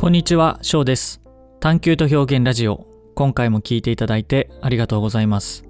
[0.00, 1.20] こんにちは、翔です。
[1.60, 2.86] 探求と表現ラジオ。
[3.14, 5.66] 今回も聞いていただいてありがとうございます。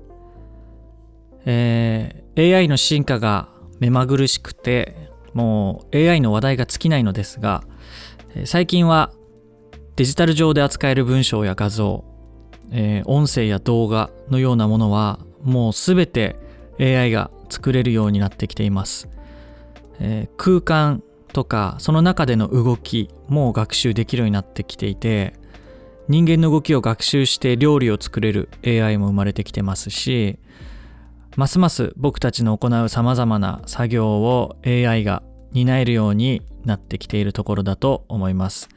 [1.47, 3.49] えー AI の進化が
[3.81, 4.95] 目まぐるしくて、
[5.35, 7.65] もう AI の話題が尽きないのですが、
[8.45, 9.11] 最近は
[9.97, 12.05] デジタル上で扱える文章や画像、
[12.71, 16.37] えー音声や動画のようなものは、もうすべて
[16.79, 19.09] AI が作れるようになってきています。
[19.99, 21.03] えー空間
[21.33, 25.35] とかその中での動きも学習できるようになってきていて
[26.09, 30.39] 人間の動きを学習して料理を作れる AI も生まれてきてますし
[31.37, 38.69] ますます僕たちの行うさまざまな作業を AI が担えるようになってきているところだと思います、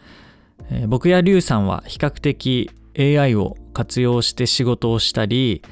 [0.69, 5.63] えー僕やリュウさんは比較的 AI を活用して仕事をしたり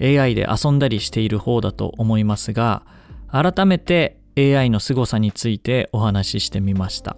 [0.00, 2.82] AI で遊んだりしている方だと思いますが
[3.28, 7.16] 改めて AI の凄さについてお話ししてみました。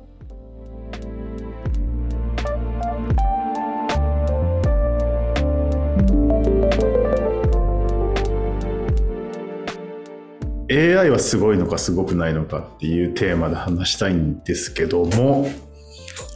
[10.70, 15.50] AI はすごいのかすごくないのかっていうテーマで話したいんですけども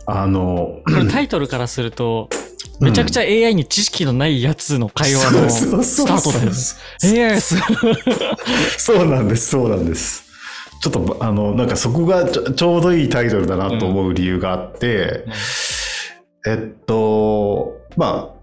[0.05, 2.29] あのタイトルからすると、
[2.81, 5.49] めちゃくちゃ AI に知識のないやつの会話の
[5.83, 7.33] スタートだよね。
[7.33, 7.57] AI す
[8.79, 10.26] そうなんですそうなんです
[10.83, 15.25] ちょっとあのなんかそこがちょうどいいタイトルだなと思う理由があって、
[16.47, 18.37] えっとまあ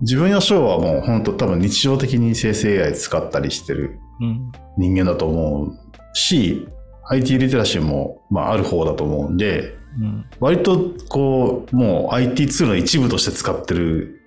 [0.00, 5.78] 自分やショーはもう本当多分日常的に生成 AI 使ったりしてるうん人間だと思う
[6.14, 6.66] し
[7.08, 14.20] IT リテラシーも、まあ、ある方だと思うんでうん割とこうもう IT ツールの一部として使ってる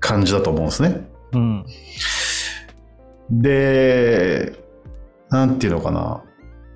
[0.00, 1.06] 感じだと思うんですね。
[1.32, 1.64] うん
[3.32, 4.52] で、
[5.30, 6.22] なんていうのかな。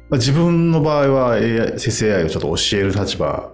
[0.08, 3.52] まあ自分の場合は AI 生成 AI をちょっと教える立場、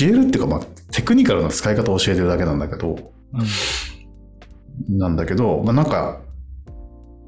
[0.00, 0.60] 教えるっていうか、まあ、
[0.92, 3.12] テクニカルな使い方を教えてるだけなんだけど、
[4.88, 4.98] うん。
[4.98, 6.20] なんだけど、まあ、なんか、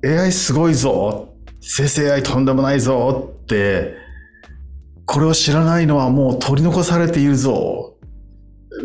[0.05, 3.95] AI すごいぞ生成 AI とんでもないぞって、
[5.05, 7.97] これを知らないのはもう取り残されているぞ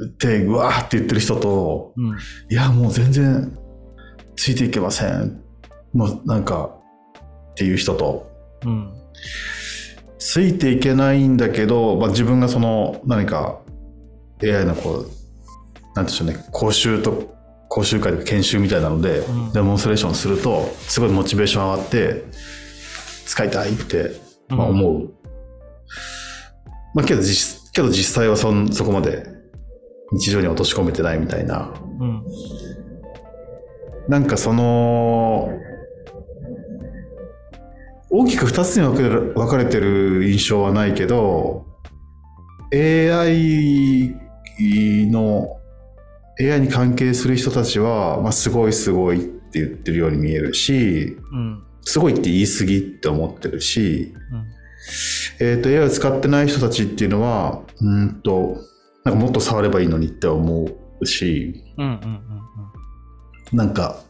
[0.06, 2.18] って、うわーって言ってる人と、うん。
[2.50, 3.58] いや、もう全然
[4.35, 5.44] ついていけません。
[5.94, 6.72] もうなんか、
[7.52, 8.31] っていう人と、
[8.66, 8.94] うん
[10.17, 13.59] ついていけないんだけど、まあ、自分がその何か
[14.44, 15.09] AI のこう、
[15.95, 17.35] なんでしょうね、講習と、
[17.67, 22.23] 講習会とか研修みたいなので、うんデモンストレーションすると、すごいモチベーション上がって、
[23.25, 24.11] 使いたいって、
[24.49, 25.13] まあ、思う。
[26.93, 29.25] まあ、けど実、けど実際はそんそこまで
[30.11, 31.73] 日常に落とし込めてないみたいな。
[31.99, 32.23] うん
[34.07, 35.49] なんかその、
[38.13, 41.66] 大きく2つに分かれる分かれてる印象はないけど、
[42.73, 44.16] AI
[45.09, 45.57] の、
[46.39, 51.63] AI に関係する人たちは、まあ、すごいすごいって言ってるように見えるし、うん。
[51.83, 54.13] すごいって言い過ぎって思ってるし、
[55.39, 55.47] うん。
[55.47, 58.57] えっ、と、AI を使ってない人たちっていうのは、うーんと、
[59.05, 60.67] なんかもっと触ればいいのにって思
[60.99, 63.57] うし、うんうん。
[63.57, 64.01] なんか、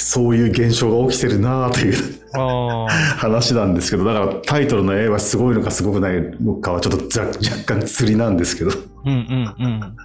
[0.00, 8.70] そういう現象が起きてるなというああ話なんですけど、だからタイトルの A はすごいのかすごくないのかはちょっとざ若干釣りなんですけど、
[9.04, 9.96] うんうんうん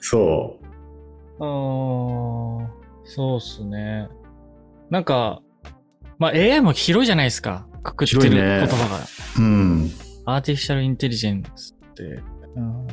[0.00, 0.58] そ
[1.40, 2.66] あー
[3.04, 4.08] そうっすね。
[4.90, 5.42] なんか、
[6.18, 7.66] まあ AI も広いじゃないですか。
[7.82, 8.98] くくってる言葉が。
[9.38, 9.42] う。
[9.42, 9.90] うん。
[10.24, 12.02] アーティフィシャルインテリジェンスって。
[12.54, 12.86] うん、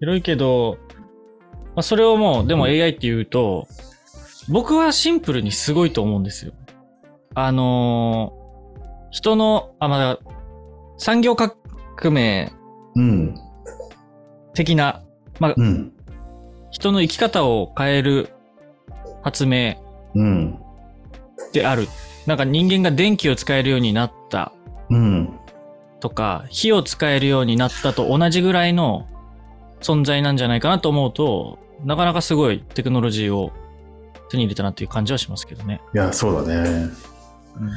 [0.00, 0.78] 広いけど、
[1.74, 3.66] まあ、それをもう、でも AI って言うと、
[4.48, 6.52] 僕はシンプルにすごいと思うんですよ。
[7.34, 8.38] あのー
[9.10, 10.18] 人の、あ、まだ、
[10.98, 11.54] 産業革
[12.10, 12.52] 命
[12.94, 13.34] うん。
[14.54, 15.02] 的な、
[15.40, 15.92] まあ、うん。
[16.70, 18.28] 人の生き方を変える
[19.22, 19.76] 発明
[20.14, 20.58] うん。
[21.54, 21.88] である。
[22.26, 24.52] なんか人間が電気を使えるようになった
[24.90, 25.38] うん。
[26.00, 29.06] とか、火を使えるようになったと同じぐらいの
[29.80, 33.52] 存在なんじゃないかなと思うと、なかなかすごいテクノロジーを
[34.30, 35.80] 手に入れたなっていう感じはしますけどね。
[35.94, 36.90] いや、そうだね。
[37.60, 37.70] うん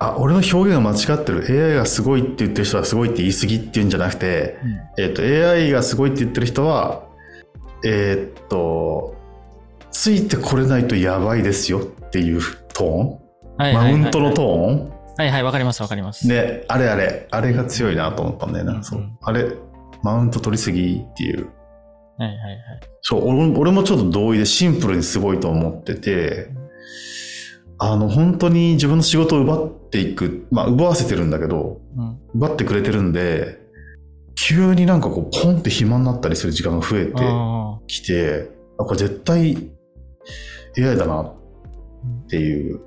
[0.00, 1.70] あ、俺の表現が間違ってる。
[1.70, 4.56] AI がすごいって言ってる人はすごいって言い過ぎって言うんじゃなくて、
[4.96, 7.02] えっ、と、AI がすごいって言ってる人は、
[7.84, 9.16] えっ、と、
[9.90, 12.40] ついてこれないとやばいですよっていう
[12.72, 13.28] トーン？
[13.56, 14.90] はいはいはいマウントのトーン？
[15.16, 16.28] はいはい、わかりますわかります。
[16.28, 18.74] ね、あれあれ、あれが強いなと思ったんだよな。
[18.74, 19.04] うんそう。
[19.20, 19.50] あれ、
[20.04, 21.50] マウント取りすぎっていう。
[22.18, 22.80] はいはいはい。
[23.00, 26.50] そう、俺も俺もちょっと同意でシンプルにすごいと思ってて、
[27.78, 32.18] あの、本当に自分の仕事を奪っていく、まあ、奪わせてるんだけど、うん。
[32.34, 33.60] 奪ってくれてるんで、
[34.34, 39.70] 急になんかこう、ポンって暇になったりする時間が増えてあきて、あ、これ絶対
[40.76, 41.36] AI だなっ
[42.28, 42.80] ていう、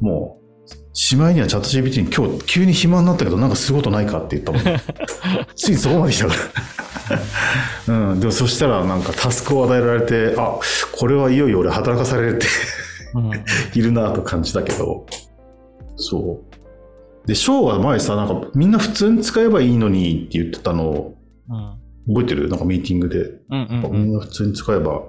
[0.00, 0.44] もう、
[0.92, 4.80] しまいにはチャット GPT に今日急に暇になったけどなんかすることないかって言ったもん。
[5.54, 6.40] ついそこまで来たから。
[7.88, 8.20] うん。
[8.20, 10.58] でもそしたらなんかタスクを与えられて、あ、
[10.92, 12.46] これはいよいよ俺働かされて
[13.74, 15.06] いるなと感じたけど。
[15.96, 16.42] そ
[17.24, 17.26] う。
[17.26, 21.14] で、ショーは前さ、なんかみんな普通に使えばいいのにって言ってたのを
[21.48, 22.48] うん覚えてる？
[22.48, 23.18] なんかミーティングで。
[23.50, 25.02] うんうんみんな普通に使えば、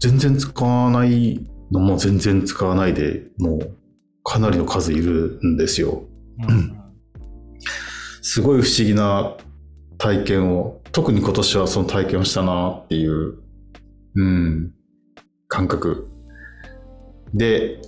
[0.00, 1.40] 全然使わない
[1.72, 3.70] のも全然使わないで、もう
[4.22, 6.02] かなりの数いるんですよ。
[6.48, 6.76] うん
[8.26, 9.34] すごい不思議な
[10.04, 13.38] 体験を、特に今年はその体験をしたなっていう、
[14.16, 14.70] うん、
[15.48, 16.10] 感覚。
[17.32, 17.80] で、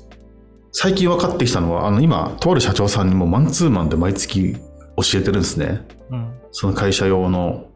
[0.73, 5.83] 最近分かってきたのは、あの今、とある社長さんにもマンツーマンで毎月教えてるんですね。
[6.11, 7.67] うんその会社用の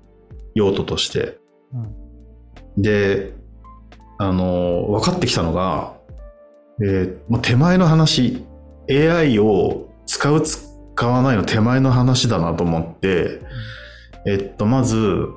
[0.54, 1.36] 用途として。
[2.78, 3.34] で、
[4.16, 5.98] あの、分かってきたのが、
[6.82, 8.46] えーもう手前の話、
[8.88, 13.43] AI を使う使わないの手前の話だなと思って、
[14.26, 15.28] えっと、まず、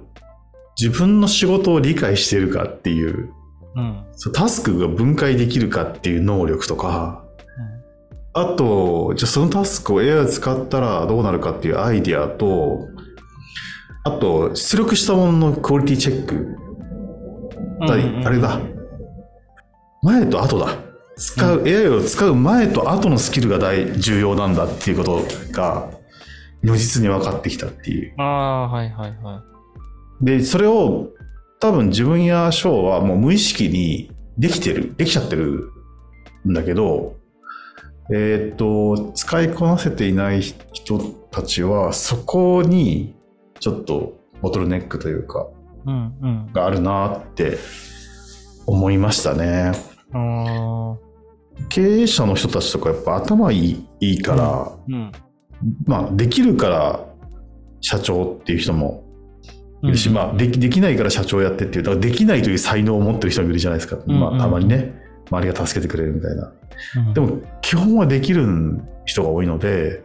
[0.79, 3.31] 自分の仕事を理解しているかっていう、
[3.75, 7.23] うんタスクが分解できるかっていう能力とか、
[8.33, 12.87] あと、じゃあそのタスクを AI を使ったらどうなるかっていうアイディアと、
[14.03, 16.57] あと、出力したもののクオリティチェック。
[17.87, 17.93] だ
[18.27, 18.59] あれだ。
[20.01, 20.77] 前と後だ。
[21.15, 25.21] 使う、AI を使う前と後のスキルが大重要なんだっていうこと
[25.51, 25.89] が、
[26.63, 28.13] 如実に分かってきたっていう。
[28.17, 29.43] ああはいはいは
[30.21, 31.09] で、それを
[31.59, 35.69] 多分自分やショーはもう無意識にできてる、できちゃってる
[36.47, 37.15] んだけど、
[38.11, 40.99] えーっと、使いこなせていない人
[41.31, 43.15] たちは、そこに
[43.59, 45.47] ちょっとボトルネックというか、
[45.85, 47.57] いうんうんがあるなって
[48.65, 49.71] 思いましたね。
[50.13, 50.95] あ
[51.69, 55.11] 経営者の人たちとかやっぱ頭いいいいから、ーうん
[55.85, 57.05] まあできるから
[57.81, 59.03] 社長っていう人も
[59.83, 63.97] いるし、うんまあできできないから社長やってっていう、だからできないという才能を持ってる人もいるじゃないですか。
[64.05, 64.93] うんまあたまにね、
[65.29, 66.53] 周りが助けてくれるみたいな。
[66.97, 70.03] うんでも基本はできる人が多いので、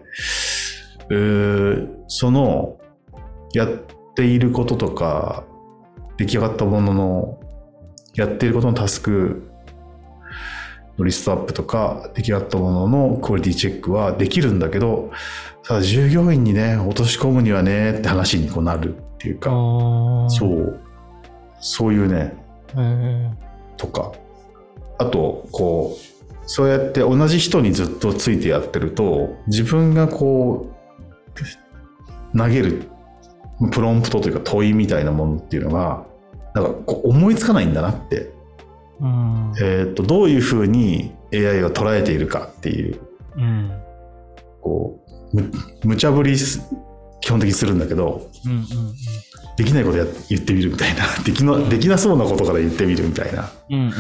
[2.08, 2.78] その
[3.52, 3.68] やっ
[4.14, 5.44] ていることとか、
[6.16, 7.40] 出来上がったものの、
[8.14, 9.47] やっていることのタスクの
[11.04, 15.10] リストアップとか、出来上がったもののクオリティチェックはできるんだけど、
[15.64, 20.28] ただ従業員にね、落とし込むにはねって話にこうなるっていうあか、ー。
[20.30, 20.80] そう、
[21.60, 22.34] そういうね、
[23.76, 24.12] とか。
[24.98, 30.72] あとこうそうやって同じ人にずっとついてやってると自分がこ
[32.34, 32.88] う投げる
[33.70, 36.04] プロンプトというか問いみたいなものっていうのが
[36.54, 38.32] なんかこう思いつかないんだなって、
[39.00, 39.52] うん。
[39.60, 43.00] えー、とどういうふうに AI が捉えているかっていう
[43.36, 43.70] うん。
[44.60, 45.00] こ
[45.32, 45.50] うむ
[45.84, 46.60] 無茶ぶりす
[47.20, 48.64] 基本的にするんだけどうんうん
[49.56, 51.02] できないことや言ってみるみたいな。
[51.26, 53.50] できなできなそうなことから言ってみるみたいな。
[53.68, 53.92] うんうんうん。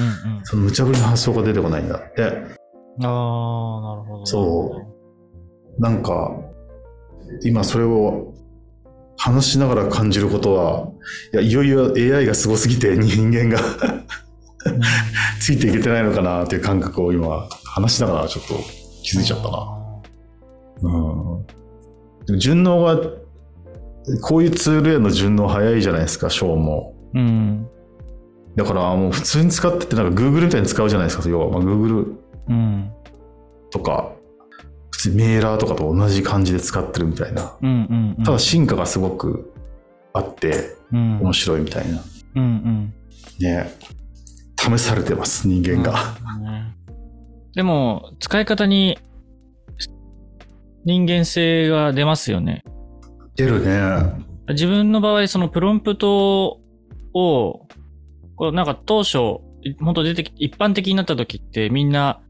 [0.44, 1.96] その無茶ぶりの発想が出てこないんだ。
[1.96, 2.22] って。
[2.22, 4.26] ああなるほど。
[4.26, 4.86] そ
[5.76, 5.82] う。
[5.82, 6.32] なんか、
[7.42, 8.34] 今それを
[9.16, 10.88] 話しながら感じることは、
[11.32, 13.60] いや、いよいよ AI がすごすぎて人間が。
[13.60, 14.27] うん
[15.40, 18.54] ついていけてないのかなっていう感覚を今話しながらちょっと
[19.02, 19.78] 気づいちゃったな。
[20.82, 21.46] うん。
[22.26, 23.00] でも順応が、
[24.22, 26.94] こういうツールへの順応早いじゃないですか、ショーも。
[27.14, 27.66] うん
[28.56, 31.48] だからもう普通に使ってて、なんか Google みたいに使うじゃないですか、要は。
[31.48, 32.14] まあ、Google
[32.48, 32.90] うん
[33.70, 34.12] とか、
[34.90, 37.56] 普通にメーラーとかと同じ感じで使ってるみたいな。
[37.62, 39.52] うんうんうんただ進化がすごく
[40.12, 42.02] あってうん面白いみたいな。
[42.34, 42.94] うんうん
[43.38, 43.72] ね。
[44.58, 46.16] 試されてます、人間が。
[46.36, 46.74] うんね
[47.54, 48.98] でも使い方に
[50.84, 52.62] 人間性が出ますよね
[53.34, 54.26] 出るね。
[54.48, 56.60] 自分の場合そのプロンプト
[57.14, 57.66] を
[58.36, 59.18] こうなんか当初
[59.80, 62.20] 本当出てき一般的になった時ってみんな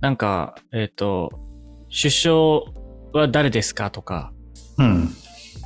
[0.00, 1.30] なんかえっ、と
[1.88, 2.36] 首相
[3.12, 4.32] は誰ですかとか、
[4.78, 5.08] うん。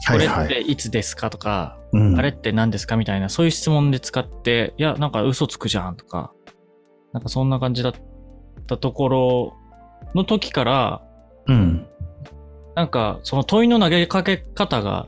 [0.05, 0.45] はこれいはい。
[0.47, 1.31] っていつですか？
[1.31, 2.97] とか、うん、あれって何ですか？
[2.97, 6.33] みたいな、そういう質問で使って、いや、なんか嘘つくじゃんとか、
[7.13, 7.95] なんかそんな感じだっ
[8.67, 9.55] たところ
[10.15, 11.03] の時から、
[11.47, 11.87] うん。
[12.77, 15.07] なんかその問いの投げかけ方が、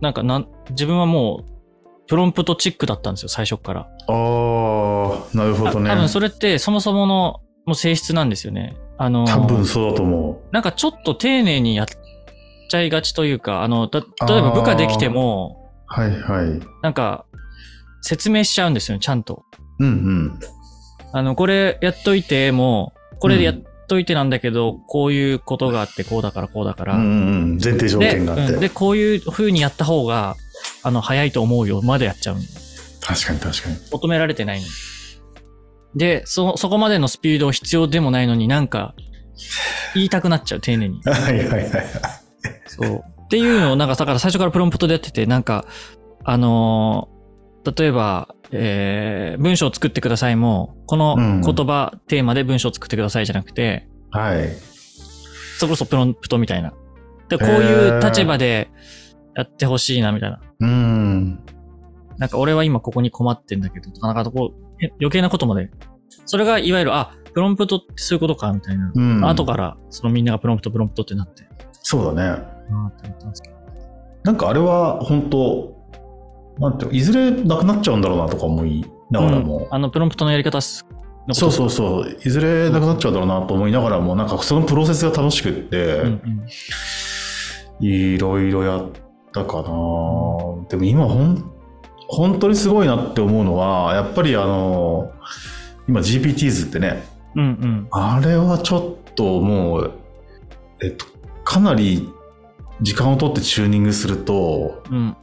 [0.00, 3.80] なんかなん自分はもう、プロンプトチックだったんですよ、最初から。
[3.80, 5.88] ああ、なるほどね。
[5.88, 8.76] 多分それってそもそものもう性質なんですよね。
[8.98, 11.86] あの、多分そうだと思なんかちょっと丁寧にやっ
[12.74, 14.06] ちちゃいがちというか、あの、た例
[14.38, 16.60] えば部下できても、はいはい。
[16.82, 17.24] なんか、
[18.02, 19.44] 説明しちゃうんですよ、ちゃんと。
[19.78, 20.40] うんうん。
[21.12, 26.96] あの、これやっといても、これでやっといてなんだけど、こういうことがあって、こうだから、こうだから。
[26.96, 27.10] うんうんう
[27.54, 27.58] ん。
[27.62, 28.54] 前提条で件があって。
[28.54, 30.34] うんで、こういう風にやった方が、
[30.82, 32.36] あの、早いと思うよ、までやっちゃう。
[33.00, 33.76] 確かに確かに。
[33.92, 34.72] 求められてないのに。
[35.94, 38.94] で、そ、そこまでのスピード必要でもないのになんか、
[39.94, 41.00] 言いたくなっちゃう、丁寧に。
[41.06, 42.23] はいはいはい。
[42.74, 43.04] そう。
[43.24, 45.64] っていうのを、なんか、だから最初からプロンプトでやってて、なんか、
[46.24, 47.14] あのー
[47.72, 54.50] 例えば、えー、文章を作ってくださいも、このうん言葉、テーマで文章を作ってくださいじゃなくて、はい。
[55.58, 56.74] それこそプロンプトみたいな。
[57.28, 58.70] で、こういう立場で
[59.34, 60.40] やってほしいな、みたいな。
[60.60, 61.44] うん。
[62.18, 65.70] なんか、俺は今ここに困ってんだけど、とか、なんかこう、へ余計なことまで。
[66.26, 68.92] それが、いわゆる、あ、プロンプトってそういうことか、みたいな。
[68.94, 69.26] うん。
[69.26, 71.44] 後から、そのみんながプロンプト、プロンプトってなって。
[71.84, 72.28] そうだね。
[72.28, 73.54] あーって思ったんですけど。
[74.24, 75.74] なんかあれは本当
[76.58, 80.82] なんていずれなくなっちゃうんだろうなとか思いながらも、うんあの、プロンプトのやり方そ
[81.30, 86.46] うそうそういずれなくなっちゃうんだろうなと思いながらもなんかそのプロセスが楽しくって、うんうん
[87.80, 88.90] いろいろやっ
[89.32, 89.62] たかな、
[90.68, 91.50] でも今ほん
[92.08, 95.10] 本当にすごいなって思うのはやっぱりあの
[95.88, 97.02] 今 GPTs ってね
[97.34, 97.88] うんうん。
[97.90, 99.92] あれはちょっともう
[100.80, 101.06] えっと
[101.54, 102.12] かなり
[102.80, 105.16] 時間を取ってチューニングするとうん。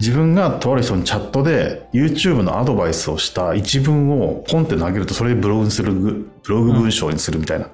[0.00, 7.68] 自分がとある人にチャットで YouTube のアドバイスをした一文をポンって投げるとそれでブログにするブログ文章にするみたいな、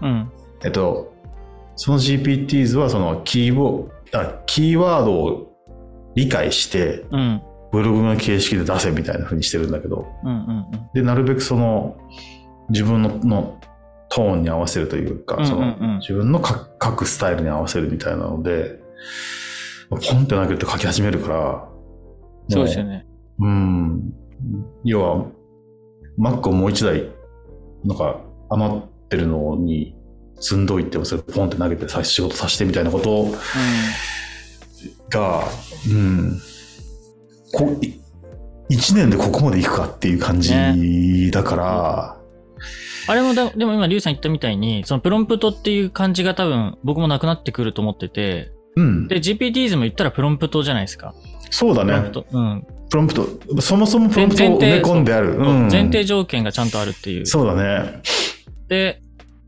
[0.00, 0.30] うん。
[0.62, 1.12] えっと
[1.74, 5.52] その GPTs はそのキーボあキーワードを
[6.14, 7.42] 理解してうん。
[7.72, 10.30] ブログの形式で出せみたいな風にしてるんだけどうん。
[10.30, 10.66] うん。
[10.94, 11.96] でなるべくその
[12.68, 13.58] 自分のの
[14.10, 18.80] トーンに合わせるというか、その自分の書書くスタイルに合わせるみたいなので
[19.90, 21.68] ポンって投げると書き始めるから
[22.48, 23.06] ねそうですよね。
[23.40, 24.12] うん。
[24.84, 25.26] 要は、
[26.18, 27.08] Mac をもう一台、
[27.84, 29.96] なんか余ってるのに
[30.40, 33.26] 積んどいてもそれポンって投げてさ仕事させてみたいなこと
[35.10, 35.44] が、
[35.88, 36.40] うん。
[37.52, 37.78] こ
[38.70, 42.17] 年でここまでいくかっていう感じだから、
[43.08, 49.08] あれもだ、でも今、リュウさん言ったみたいに、そのプロンプトっていう感じが多分僕もなくなってくると思ってて、うん。
[49.08, 51.14] で、GPTs も言ったらプロンプトじゃないですか。
[51.50, 52.12] そうだプロンプね。
[52.12, 52.26] ト。
[52.30, 52.66] うん。
[52.90, 53.62] プロンプト。
[53.62, 55.36] そもそもプロンプトを埋め込んである。
[55.36, 55.68] うん。
[55.68, 57.26] 前提条件がちゃんとあるっていう。
[57.26, 58.02] そうだね。
[58.68, 59.00] で、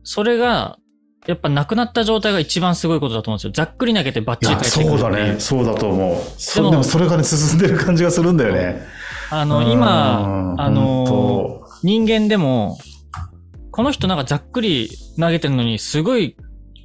[0.03, 0.79] それが、
[1.27, 3.53] やっぱなくなった状態が一番すごいことだと思うんですよ。
[3.53, 5.39] ざっくり投げてバッチリ返ってくるそうだね。
[5.39, 6.17] そうだと思う。
[6.39, 8.83] そでもでもそれがね、進んでる感じがするんだよね。
[9.31, 12.79] あの、うん今、あの本人間でも、
[13.73, 16.37] この人なんかざっくり投げてるのに、すごい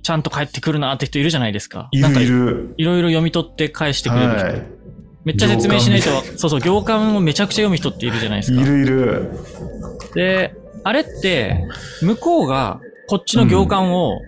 [0.03, 1.89] ちゃんと返ってくるなって人いるじゃないですか。
[1.91, 2.73] 当いるいる。
[2.77, 4.45] いろいろ読み取って返してくれる人。
[4.45, 4.63] はい。
[5.23, 8.61] めっちゃ説明しないとそうそう、行間をめちゃくちゃ読む人っているじゃないですか。
[8.61, 9.29] いるいる。
[10.13, 11.65] で、あれって、
[12.03, 14.21] 向こうがこっちの行間を、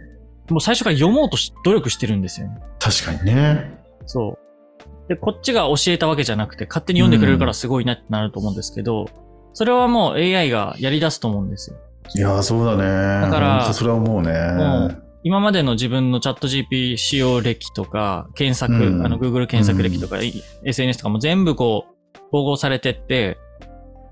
[0.50, 2.58] もう最初から読もうとし努力してるんですよね。
[2.80, 3.80] 確かにね。
[4.08, 5.10] そう。
[5.10, 9.06] で、こっちが教えたわけじゃなくて、勝手に読んでくれるからすごいなってなると思うんですけど、
[9.54, 11.78] それはもう AI がやり出すと思うんですよ。
[12.16, 13.22] いやー、そうだね。
[13.26, 14.32] だからそれは思うね。
[14.54, 21.86] もう今までの自分のチャット GP 使用歴とか、検索、うんあの Google 検索歴とか、い SNS とかも全部こ
[22.16, 23.38] う、統合されてって、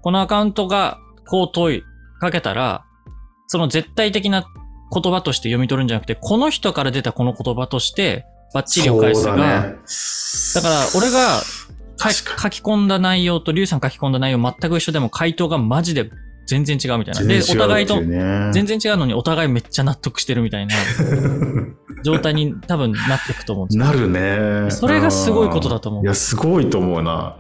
[0.02, 1.84] このアカウントがこう問い
[2.20, 2.84] かけたら、
[3.48, 4.46] その絶対的な
[4.94, 9.75] 言葉として読み取るんじゃなくて、この人から出たこの言葉として、バッチリを返すが、だね。
[10.56, 11.42] だから、俺が
[11.98, 16.10] 書き込んだ内容と、リュウさん書き込んだ内容全く一緒でも回答がマジで
[16.46, 17.24] 全然違うみたいな。
[17.24, 20.75] で、お互いと、全然違うのにお互いめっちゃ納得してるみたいな
[22.04, 23.86] 状態に多分なっていくと思うんですよ。
[23.86, 24.72] なるね。
[24.72, 27.38] それがすごいことだと思ういや、すごいと思うな。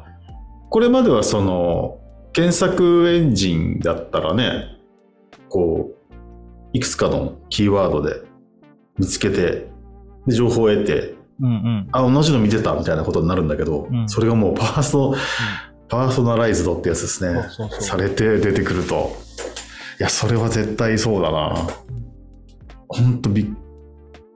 [0.69, 1.99] これまではその、
[2.33, 4.65] 検索エンジンだったらね、
[5.49, 6.15] こう、
[6.73, 8.23] いくつかのキーワードで
[8.97, 9.69] 見つけて、
[10.27, 11.89] で情報を得て、うんうん。
[11.91, 15.15] あ、同じの見てたみたいなことになるんだけど、うんそれがもうパーソ、
[15.87, 17.47] パーソナライズドってやつですね。
[17.79, 19.15] されて出てくると。
[19.99, 21.55] いや、それは絶対そうだな。
[22.87, 23.45] ほんとびっ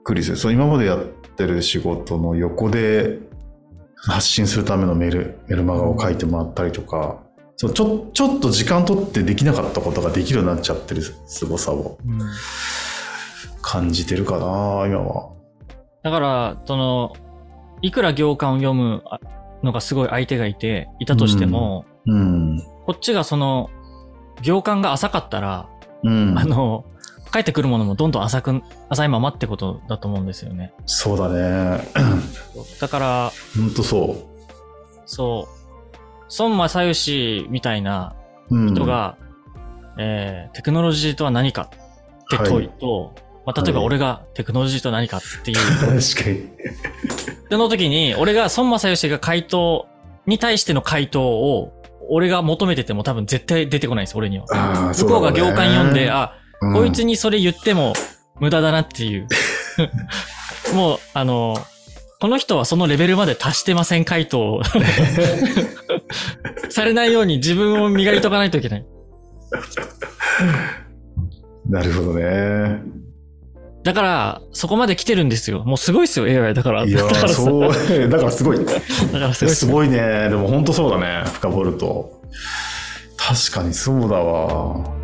[0.04, 0.36] くりする。
[0.36, 1.04] そう今までやっ
[1.36, 3.18] てる仕事の横で
[3.96, 7.20] 発信するためのメール、メルマガを書いてもらったりとか、
[7.56, 12.20] そうちょちょっと時間取ってできなかったことができるようになっちゃってる凄さをうん
[13.62, 15.30] 感じてるかな、今は。
[16.02, 17.12] だから、その、
[17.82, 19.20] いくら行間を読むあ
[19.62, 22.62] のがすごい相手がいて、いたとしても、うん。
[22.86, 23.70] こっちがその、
[24.42, 25.68] 行間が浅かったら、
[26.02, 26.38] うん。
[26.38, 26.84] あの、
[27.30, 30.72] 返ってくるものもどんどん浅く、浅いままってことだと思うんですよね。
[30.86, 31.84] そうだね。
[32.80, 34.16] だから、ほんとそ
[35.06, 38.14] そう、孫正義みたいな
[38.50, 38.56] う。
[38.56, 38.74] うん。
[38.74, 39.16] 人が、
[39.98, 43.14] えーテクノロジーとは何かって問いと、
[43.44, 46.48] まあ、例えばはい俺がテクノロジーとは何かっていう、確かに。
[47.50, 49.88] その時に、俺が孫正義が回答
[50.26, 51.72] に対しての回答を、
[52.08, 54.44] 俺が求めてても多分絶対出てこないです、俺には。
[54.50, 57.94] ああ、向こうが行間読んで、あ、うんこいつにそれ言っても
[58.38, 59.26] 無駄だなっていう。
[60.74, 61.56] もう、あの、
[62.20, 64.62] この人はそのレベルまで達してません回答を
[66.68, 68.86] されないように自分を磨いとかないといけない。
[71.66, 72.82] なるほどね。
[73.82, 75.64] だから、そこまで来てるんですよ。
[75.64, 76.84] もうすごいですよ、AI だから。
[76.84, 77.72] いやだからさそう、
[78.08, 78.58] だからすごい。
[78.64, 78.78] だか
[79.18, 80.28] らすごいすごいね。
[80.28, 81.24] でも本当そうだね。
[81.32, 82.20] 深掘ると。
[83.16, 84.99] 確かにそうだわ。